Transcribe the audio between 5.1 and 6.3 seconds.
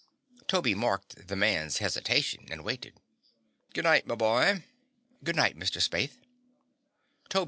"Good night, Mr. Spaythe."